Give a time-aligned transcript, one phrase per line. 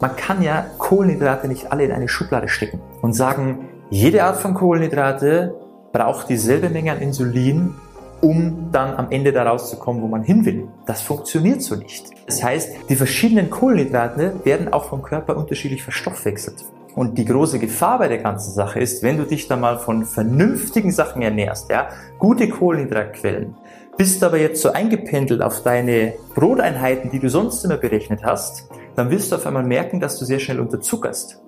[0.00, 4.54] Man kann ja Kohlenhydrate nicht alle in eine Schublade stecken und sagen, jede Art von
[4.54, 5.56] Kohlenhydrate
[5.92, 7.74] braucht dieselbe Menge an Insulin,
[8.20, 10.68] um dann am Ende da rauszukommen, wo man hin will.
[10.86, 12.10] Das funktioniert so nicht.
[12.26, 16.64] Das heißt, die verschiedenen Kohlenhydrate werden auch vom Körper unterschiedlich verstoffwechselt.
[16.94, 20.04] Und die große Gefahr bei der ganzen Sache ist, wenn du dich da mal von
[20.04, 21.88] vernünftigen Sachen ernährst, ja,
[22.20, 23.56] gute Kohlenhydratquellen,
[23.96, 28.68] bist aber jetzt so eingependelt auf deine Broteinheiten, die du sonst immer berechnet hast,
[28.98, 31.40] dann wirst du auf einmal merken, dass du sehr schnell unterzuckerst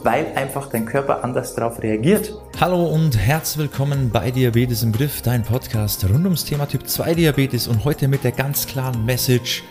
[0.00, 2.32] weil einfach dein Körper anders darauf reagiert.
[2.60, 7.14] Hallo und herzlich willkommen bei Diabetes im Griff, dein Podcast rund ums Thema Typ 2
[7.14, 9.64] Diabetes und heute mit der ganz klaren Message,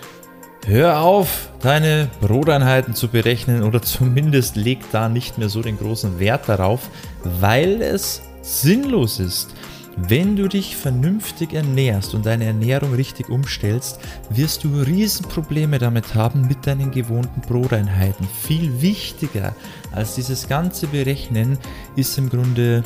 [0.65, 6.19] hör auf, deine Broteinheiten zu berechnen oder zumindest leg da nicht mehr so den großen
[6.19, 6.89] Wert darauf,
[7.23, 9.55] weil es sinnlos ist.
[9.99, 16.47] Wenn du dich vernünftig ernährst und deine Ernährung richtig umstellst, wirst du Riesenprobleme damit haben
[16.47, 18.27] mit deinen gewohnten Broteinheiten.
[18.43, 19.55] Viel wichtiger
[19.91, 21.57] als dieses ganze Berechnen
[21.95, 22.83] ist im Grunde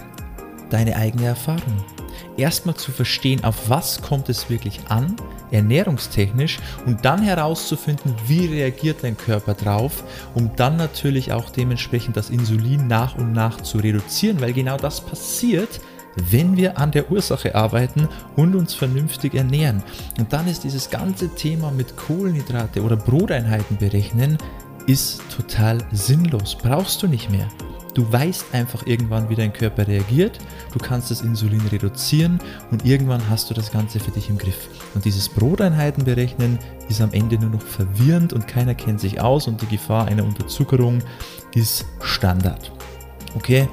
[0.69, 1.83] deine eigene Erfahrung.
[2.37, 5.17] Erstmal zu verstehen, auf was kommt es wirklich an,
[5.51, 12.29] ernährungstechnisch, und dann herauszufinden, wie reagiert dein Körper drauf, um dann natürlich auch dementsprechend das
[12.29, 15.81] Insulin nach und nach zu reduzieren, weil genau das passiert,
[16.15, 19.83] wenn wir an der Ursache arbeiten und uns vernünftig ernähren.
[20.19, 24.37] Und dann ist dieses ganze Thema mit Kohlenhydrate oder Broteinheiten berechnen,
[24.87, 26.57] ist total sinnlos.
[26.61, 27.47] Brauchst du nicht mehr.
[27.93, 30.39] Du weißt einfach irgendwann, wie dein Körper reagiert,
[30.71, 32.39] du kannst das Insulin reduzieren
[32.71, 34.69] und irgendwann hast du das Ganze für dich im Griff.
[34.95, 39.47] Und dieses Broteinheiten berechnen ist am Ende nur noch verwirrend und keiner kennt sich aus
[39.47, 40.99] und die Gefahr einer Unterzuckerung
[41.53, 42.71] ist Standard.
[43.35, 43.67] Okay,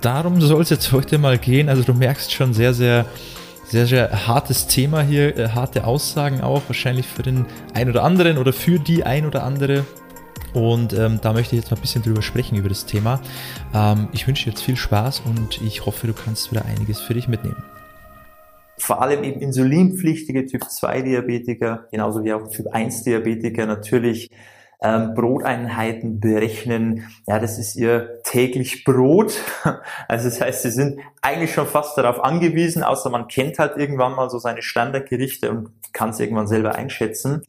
[0.00, 1.68] darum soll es jetzt heute mal gehen.
[1.68, 3.06] Also du merkst schon sehr, sehr,
[3.68, 8.38] sehr, sehr hartes Thema hier, äh, harte Aussagen auch, wahrscheinlich für den ein oder anderen
[8.38, 9.84] oder für die ein oder andere.
[10.54, 13.20] Und ähm, da möchte ich jetzt mal ein bisschen drüber sprechen, über das Thema.
[13.74, 17.14] Ähm, ich wünsche dir jetzt viel Spaß und ich hoffe, du kannst wieder einiges für
[17.14, 17.62] dich mitnehmen.
[18.78, 24.30] Vor allem eben insulinpflichtige Typ 2 Diabetiker, genauso wie auch Typ 1 Diabetiker natürlich
[24.82, 27.08] ähm, Broteinheiten berechnen.
[27.26, 29.34] Ja, das ist ihr täglich Brot.
[30.08, 34.14] Also das heißt, sie sind eigentlich schon fast darauf angewiesen, außer man kennt halt irgendwann
[34.14, 37.42] mal so seine Standardgerichte und kann es irgendwann selber einschätzen.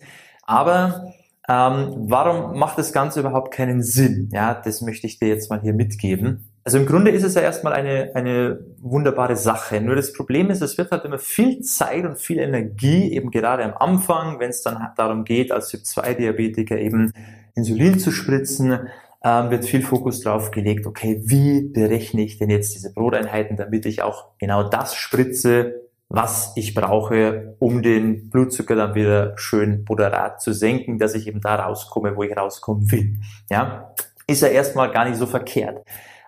[0.44, 1.14] Aber
[1.48, 4.30] ähm, warum macht das Ganze überhaupt keinen Sinn?
[4.34, 6.47] Ja, das möchte ich dir jetzt mal hier mitgeben.
[6.68, 9.80] Also im Grunde ist es ja erstmal eine, eine wunderbare Sache.
[9.80, 13.64] Nur das Problem ist, es wird halt immer viel Zeit und viel Energie, eben gerade
[13.64, 17.14] am Anfang, wenn es dann darum geht, als Typ-2-Diabetiker eben
[17.56, 18.90] Insulin zu spritzen,
[19.24, 23.86] ähm, wird viel Fokus drauf gelegt, okay, wie berechne ich denn jetzt diese Broteinheiten, damit
[23.86, 30.42] ich auch genau das spritze, was ich brauche, um den Blutzucker dann wieder schön moderat
[30.42, 33.22] zu senken, dass ich eben da rauskomme, wo ich rauskommen will.
[33.50, 33.94] Ja,
[34.28, 35.86] ist ja erstmal gar nicht so verkehrt.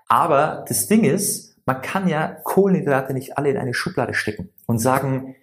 [0.09, 4.79] Aber das Ding ist, man kann ja Kohlenhydrate nicht alle in eine Schublade stecken und
[4.79, 5.35] sagen,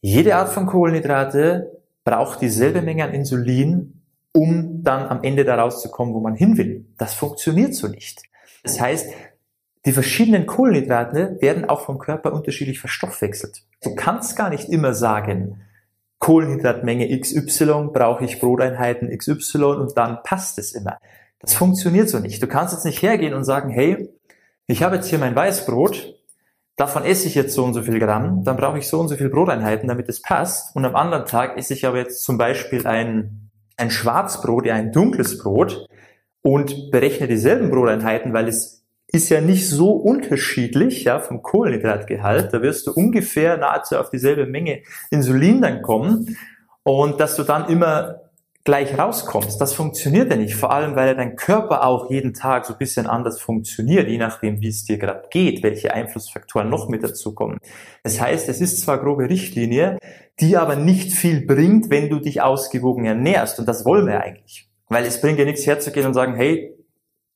[0.00, 6.14] jede Art von Kohlenhydrate braucht dieselbe Menge an Insulin, um dann am Ende da rauszukommen,
[6.14, 6.86] wo man hin will.
[6.96, 8.22] Das funktioniert so nicht.
[8.62, 9.12] Das heißt,
[9.84, 13.64] die verschiedenen Kohlenhydrate werden auch vom Körper unterschiedlich verstoffwechselt.
[13.82, 15.60] Du kannst gar nicht immer sagen,
[16.18, 20.98] Kohlenhydratmenge XY brauche ich Broteinheiten XY und dann passt es immer.
[21.46, 22.42] Das funktioniert so nicht.
[22.42, 24.10] Du kannst jetzt nicht hergehen und sagen, hey,
[24.66, 26.16] ich habe jetzt hier mein Weißbrot,
[26.74, 29.14] davon esse ich jetzt so und so viel Gramm, dann brauche ich so und so
[29.14, 30.74] viel Broteinheiten, damit es passt.
[30.74, 34.90] Und am anderen Tag esse ich aber jetzt zum Beispiel ein, ein Schwarzbrot, ja ein
[34.90, 35.86] dunkles Brot
[36.42, 42.52] und berechne dieselben Broteinheiten, weil es ist ja nicht so unterschiedlich, ja, vom Kohlenhydratgehalt.
[42.52, 46.36] Da wirst du ungefähr nahezu auf dieselbe Menge Insulin dann kommen.
[46.82, 48.25] Und dass du dann immer
[48.66, 49.58] gleich rauskommst.
[49.60, 52.78] Das funktioniert ja nicht, vor allem weil ja dein Körper auch jeden Tag so ein
[52.78, 57.58] bisschen anders funktioniert, je nachdem, wie es dir gerade geht, welche Einflussfaktoren noch mit dazukommen.
[58.02, 59.98] Das heißt, es ist zwar grobe Richtlinie,
[60.40, 63.58] die aber nicht viel bringt, wenn du dich ausgewogen ernährst.
[63.58, 64.68] Und das wollen wir eigentlich.
[64.88, 66.74] Weil es bringt dir nichts herzugehen und sagen, hey,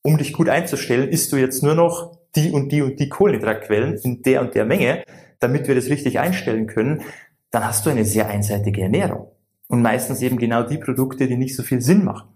[0.02, 3.98] um dich gut einzustellen, isst du jetzt nur noch die und die und die Kohlenhydratquellen
[4.02, 5.04] in der und der Menge,
[5.38, 7.02] damit wir das richtig einstellen können,
[7.50, 9.29] dann hast du eine sehr einseitige Ernährung.
[9.70, 12.28] Und meistens eben genau die Produkte, die nicht so viel Sinn machen.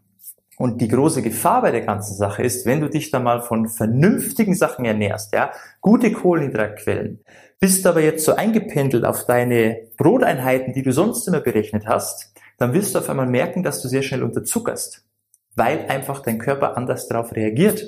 [0.57, 3.69] Und die große Gefahr bei der ganzen Sache ist, wenn du dich da mal von
[3.69, 5.51] vernünftigen Sachen ernährst, ja,
[5.81, 7.25] gute Kohlenhydratquellen,
[7.59, 12.73] bist aber jetzt so eingependelt auf deine Broteinheiten, die du sonst immer berechnet hast, dann
[12.73, 15.05] wirst du auf einmal merken, dass du sehr schnell unterzuckerst,
[15.57, 17.85] weil einfach dein Körper anders darauf reagiert,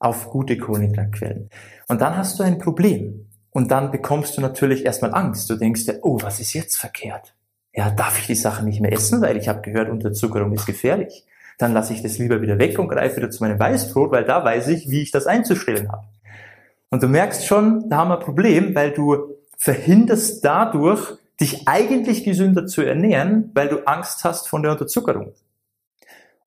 [0.00, 1.50] auf gute Kohlenhydratquellen.
[1.86, 3.26] Und dann hast du ein Problem.
[3.50, 5.48] Und dann bekommst du natürlich erstmal Angst.
[5.50, 7.34] Du denkst dir, oh, was ist jetzt verkehrt?
[7.74, 11.24] Ja, darf ich die Sachen nicht mehr essen, weil ich habe gehört, Unterzuckerung ist gefährlich.
[11.58, 14.44] Dann lasse ich das lieber wieder weg und greife wieder zu meinem Weißbrot, weil da
[14.44, 16.06] weiß ich, wie ich das einzustellen habe.
[16.90, 22.24] Und du merkst schon, da haben wir ein Problem, weil du verhinderst dadurch, dich eigentlich
[22.24, 25.34] gesünder zu ernähren, weil du Angst hast von der Unterzuckerung.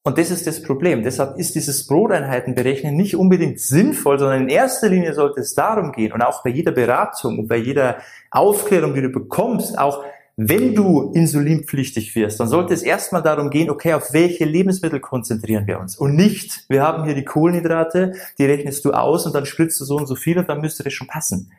[0.03, 1.03] Und das ist das Problem.
[1.03, 6.11] Deshalb ist dieses Broteinheitenberechnen nicht unbedingt sinnvoll, sondern in erster Linie sollte es darum gehen
[6.11, 7.97] und auch bei jeder Beratung und bei jeder
[8.31, 10.03] Aufklärung, die du bekommst, auch
[10.49, 15.67] wenn du insulinpflichtig wirst, dann sollte es erstmal darum gehen, okay, auf welche Lebensmittel konzentrieren
[15.67, 15.95] wir uns?
[15.95, 19.85] Und nicht, wir haben hier die Kohlenhydrate, die rechnest du aus und dann spritzt du
[19.85, 21.51] so und so viel und dann müsste das schon passen.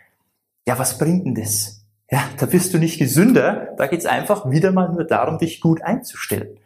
[0.66, 1.84] Ja, was bringt denn das?
[2.10, 5.82] Ja, da bist du nicht gesünder, da geht's einfach wieder mal nur darum, dich gut
[5.82, 6.58] einzustellen.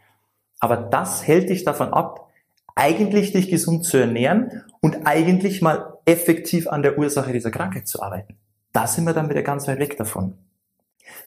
[0.59, 2.31] Aber das hält dich davon ab,
[2.75, 8.03] eigentlich dich gesund zu ernähren und eigentlich mal effektiv an der Ursache dieser Krankheit zu
[8.03, 8.37] arbeiten.
[8.73, 10.39] Da sind wir dann wieder ganz weit weg davon.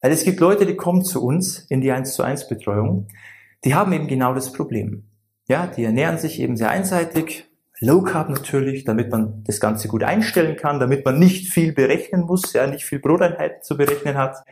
[0.02, 3.08] Weil es gibt Leute, die kommen zu uns in die 1 zu 1 Betreuung,
[3.64, 5.04] die haben eben genau das Problem.
[5.48, 7.50] Ja, die ernähren sich eben sehr einseitig,
[7.81, 12.22] Low Carb natürlich, damit man das Ganze gut einstellen kann, damit man nicht viel berechnen
[12.22, 14.44] muss, ja, nicht viel Broteinheiten zu berechnen hat.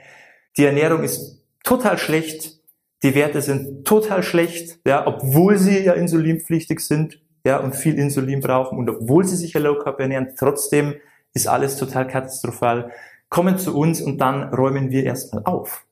[0.57, 2.62] Die Ernährung ist total schlecht,
[3.03, 8.39] die Werte sind total schlecht, ja, obwohl sie ja insulinpflichtig sind, ja, und viel Insulin
[8.39, 10.95] brauchen und obwohl sie sich ja Low Carb ernähren, trotzdem
[11.33, 12.91] ist alles total katastrophal.
[13.29, 15.85] Kommen zu uns und dann räumen wir erstmal auf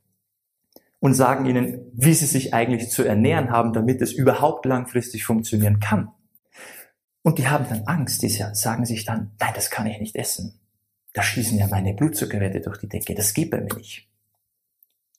[1.00, 5.80] und sagen ihnen, wie sie sich eigentlich zu ernähren haben, damit es überhaupt langfristig funktionieren
[5.80, 6.10] kann.
[7.22, 10.60] Und die haben dann Angst, die sagen sich dann, nein, das kann ich nicht essen.
[11.14, 14.08] Da schießen ja meine Blutzuckerwerte durch die Decke, das geht bei mir nicht.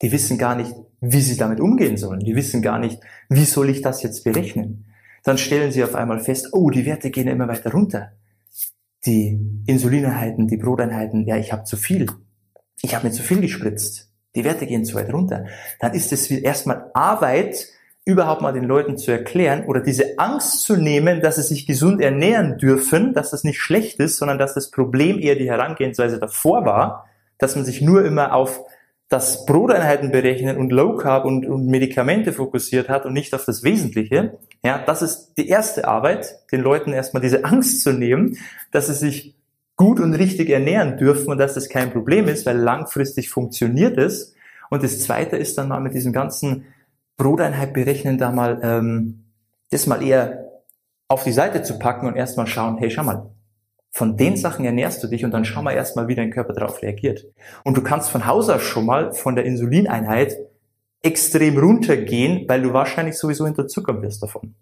[0.03, 2.21] Die wissen gar nicht, wie sie damit umgehen sollen.
[2.21, 4.85] Die wissen gar nicht, wie soll ich das jetzt berechnen.
[5.25, 8.12] Dann stellen sie auf einmal fest, oh, die Werte gehen immer weiter runter.
[9.06, 12.06] Die Insulineinheiten, die Broteinheiten, ja, ich habe zu viel.
[12.82, 14.11] Ich habe mir zu viel gespritzt.
[14.35, 15.47] Die Werte gehen zu weit runter.
[15.81, 17.69] Dann ist es erstmal Arbeit,
[18.05, 22.00] überhaupt mal den Leuten zu erklären oder diese Angst zu nehmen, dass sie sich gesund
[22.00, 26.64] ernähren dürfen, dass das nicht schlecht ist, sondern dass das Problem eher die Herangehensweise davor
[26.64, 27.06] war,
[27.38, 28.61] dass man sich nur immer auf
[29.08, 33.62] das Broteinheiten berechnen und Low Carb und, und Medikamente fokussiert hat und nicht auf das
[33.62, 34.38] Wesentliche.
[34.64, 38.37] Ja, das ist die erste Arbeit, den Leuten erstmal diese Angst zu nehmen,
[38.73, 39.37] dass sie sich
[39.76, 44.35] gut und richtig ernähren dürfen und dass das kein Problem ist, weil langfristig funktioniert es.
[44.70, 46.64] Und das zweite ist dann mal mit diesem ganzen
[47.17, 49.25] Broteinheit berechnen, da mal ähm,
[49.70, 50.47] das mal eher
[51.09, 53.31] auf die Seite zu packen und erstmal schauen, hey, schau mal,
[53.97, 56.83] von den Sachen ernährst du dich und dann schau mal erstmal, wie dein Körper darauf
[56.83, 57.29] reagiert.
[57.65, 60.37] Und du kannst von Haus aus schon mal von der Insulineinheit
[61.01, 64.55] extrem runtergehen, weil du wahrscheinlich sowieso hinterzuckern wirst davon.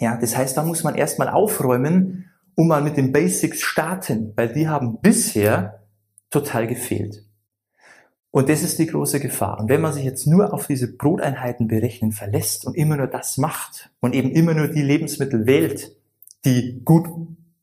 [0.00, 4.54] Ja, das heißt, da muss man erstmal aufräumen, um mal mit den Basics starten, weil
[4.54, 5.82] die haben bisher
[6.30, 7.26] total gefehlt.
[8.30, 9.60] Und das ist die große Gefahr.
[9.60, 13.36] Und wenn man sich jetzt nur auf diese Broteinheiten berechnen verlässt und immer nur das
[13.36, 15.94] macht und eben immer nur die Lebensmittel wählt,
[16.46, 17.06] die gut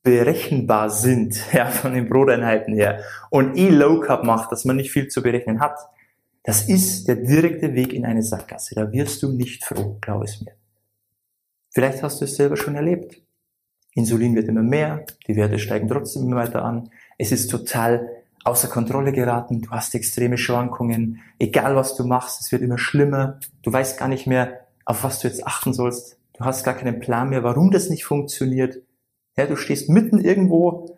[0.10, 4.92] berechenbar sind, ja, von den Broteinheiten her, und eh Low Carb macht, dass man nicht
[4.92, 5.78] viel zu berechnen hat,
[6.42, 8.74] das ist der direkte Weg in eine Sackgasse.
[8.74, 10.54] Da wirst du nicht froh, glaub es mir.
[11.70, 13.22] Vielleicht hast du es selber schon erlebt.
[13.94, 16.90] Insulin wird immer mehr, die Werte steigen trotzdem immer weiter an.
[17.20, 18.10] Es ist total
[18.46, 23.40] außer Kontrolle geraten, du hast extreme Schwankungen, egal was du machst, es wird immer schlimmer,
[23.62, 27.00] du weißt gar nicht mehr, auf was du jetzt achten sollst, du hast gar keinen
[27.00, 28.82] Plan mehr, warum das nicht funktioniert,
[29.40, 30.98] ja, du stehst mitten irgendwo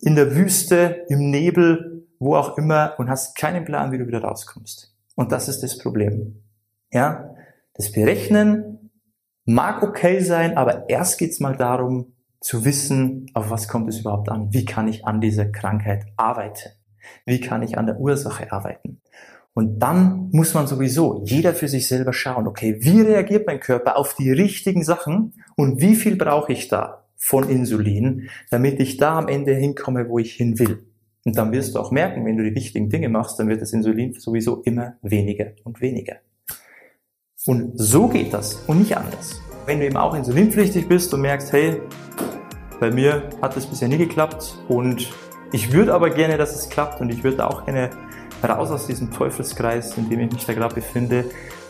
[0.00, 4.22] in der Wüste, im Nebel, wo auch immer und hast keinen Plan, wie du wieder
[4.22, 4.92] rauskommst.
[5.14, 6.42] Und das ist das Problem.
[6.90, 7.30] Ja,
[7.74, 8.90] das Berechnen
[9.44, 14.30] mag okay sein, aber erst geht's mal darum, zu wissen, auf was kommt es überhaupt
[14.30, 14.52] an?
[14.52, 16.70] Wie kann ich an dieser Krankheit arbeiten?
[17.24, 19.00] Wie kann ich an der Ursache arbeiten?
[19.54, 23.96] Und dann muss man sowieso jeder für sich selber schauen, okay, wie reagiert mein Körper
[23.96, 27.05] auf die richtigen Sachen und wie viel brauche ich da?
[27.16, 30.84] Von Insulin, damit ich da am Ende hinkomme, wo ich hin will.
[31.24, 33.72] Und dann wirst du auch merken, wenn du die richtigen Dinge machst, dann wird das
[33.72, 36.16] Insulin sowieso immer weniger und weniger.
[37.46, 39.40] Und so geht das und nicht anders.
[39.66, 41.80] Wenn du eben auch insulinpflichtig bist und merkst, hey,
[42.78, 45.12] bei mir hat das bisher nie geklappt und
[45.52, 47.90] ich würde aber gerne, dass es klappt und ich würde auch gerne
[48.46, 51.24] raus aus diesem Teufelskreis, in dem ich mich da gerade befinde,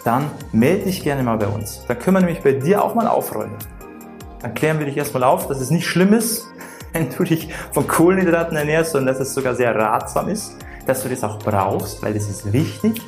[0.04, 1.84] dann melde dich gerne mal bei uns.
[1.86, 3.56] Dann können wir nämlich bei dir auch mal aufräumen
[4.40, 6.46] dann klären wir dich erstmal auf, dass es nicht schlimm ist,
[6.92, 11.08] wenn du dich von Kohlenhydraten ernährst, sondern dass es sogar sehr ratsam ist, dass du
[11.08, 13.00] das auch brauchst, weil das ist wichtig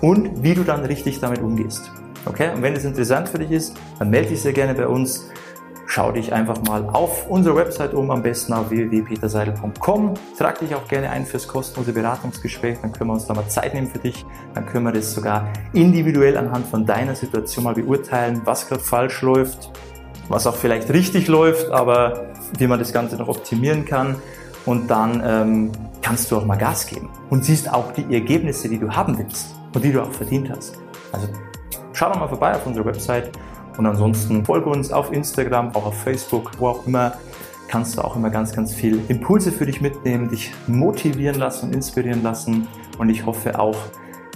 [0.00, 1.90] und wie du dann richtig damit umgehst.
[2.26, 2.50] Okay?
[2.54, 5.28] Und wenn es interessant für dich ist, dann melde dich sehr gerne bei uns.
[5.86, 10.14] Schau dich einfach mal auf unsere Website um, am besten auf www.peterseidel.com.
[10.38, 13.74] Trag dich auch gerne ein fürs kostenlose Beratungsgespräch, dann können wir uns da mal Zeit
[13.74, 14.24] nehmen für dich.
[14.54, 19.20] Dann können wir das sogar individuell anhand von deiner Situation mal beurteilen, was gerade falsch
[19.20, 19.70] läuft,
[20.28, 22.26] was auch vielleicht richtig läuft, aber
[22.58, 24.16] wie man das Ganze noch optimieren kann.
[24.64, 28.78] Und dann ähm, kannst du auch mal Gas geben und siehst auch die Ergebnisse, die
[28.78, 30.78] du haben willst und die du auch verdient hast.
[31.10, 31.28] Also
[31.92, 33.32] schau doch mal vorbei auf unserer Website
[33.76, 37.14] und ansonsten folge uns auf Instagram, auch auf Facebook, wo auch immer.
[37.68, 41.74] Kannst du auch immer ganz, ganz viel Impulse für dich mitnehmen, dich motivieren lassen und
[41.74, 42.68] inspirieren lassen.
[42.98, 43.76] Und ich hoffe auch,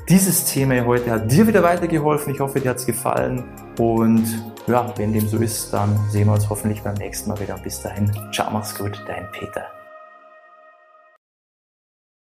[0.08, 2.32] dieses Thema heute hat dir wieder weitergeholfen.
[2.32, 3.44] Ich hoffe, dir hat es gefallen.
[3.78, 4.24] Und
[4.66, 7.56] ja, wenn dem so ist, dann sehen wir uns hoffentlich beim nächsten Mal wieder.
[7.58, 9.75] Bis dahin, ciao, mach's gut, dein Peter.